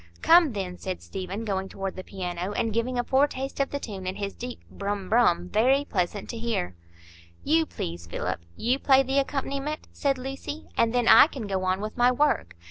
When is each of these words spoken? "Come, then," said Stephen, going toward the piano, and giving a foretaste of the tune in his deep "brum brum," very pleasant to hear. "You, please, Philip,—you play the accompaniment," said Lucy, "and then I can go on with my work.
"Come, 0.23 0.53
then," 0.53 0.79
said 0.79 0.99
Stephen, 1.03 1.45
going 1.45 1.69
toward 1.69 1.95
the 1.95 2.03
piano, 2.03 2.53
and 2.53 2.73
giving 2.73 2.97
a 2.97 3.03
foretaste 3.03 3.59
of 3.59 3.69
the 3.69 3.79
tune 3.79 4.07
in 4.07 4.15
his 4.15 4.33
deep 4.33 4.59
"brum 4.71 5.09
brum," 5.09 5.49
very 5.49 5.85
pleasant 5.85 6.27
to 6.31 6.39
hear. 6.39 6.73
"You, 7.43 7.67
please, 7.67 8.07
Philip,—you 8.07 8.79
play 8.79 9.03
the 9.03 9.19
accompaniment," 9.19 9.87
said 9.91 10.17
Lucy, 10.17 10.69
"and 10.75 10.91
then 10.91 11.07
I 11.07 11.27
can 11.27 11.45
go 11.45 11.63
on 11.65 11.81
with 11.81 11.97
my 11.97 12.11
work. 12.11 12.55